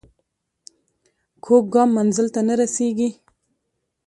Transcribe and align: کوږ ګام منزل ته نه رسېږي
کوږ 1.43 1.65
ګام 1.73 1.89
منزل 1.97 2.27
ته 2.33 2.41
نه 2.47 2.53
رسېږي 2.59 3.09